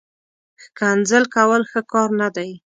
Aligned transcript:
ښکنځل 0.63 1.23
کول، 1.35 1.61
ښه 1.71 1.81
کار 1.91 2.09
نه 2.19 2.27
دئ 2.35 2.51